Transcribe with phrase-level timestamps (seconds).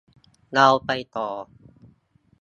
[0.53, 1.29] เราไปต่อ